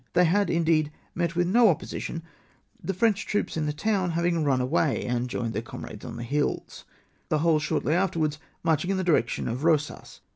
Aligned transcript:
They 0.13 0.25
had, 0.25 0.49
indeed, 0.49 0.91
met 1.13 1.35
with 1.35 1.45
no 1.45 1.67
op 1.69 1.77
position, 1.77 2.23
the 2.83 2.95
French 2.95 3.27
troops 3.27 3.55
in 3.55 3.67
the 3.67 3.71
town 3.71 4.09
having 4.09 4.43
run 4.43 4.59
away 4.59 5.05
and 5.05 5.29
joined 5.29 5.53
their 5.53 5.61
comrades 5.61 6.03
on 6.03 6.15
the 6.15 6.23
hills, 6.23 6.85
the 7.29 7.37
whole 7.37 7.59
shortly 7.59 7.93
afterwards 7.93 8.39
marching 8.63 8.89
in 8.89 8.97
the 8.97 9.03
direction 9.03 9.47
of 9.47 9.59
Eosas. 9.59 10.21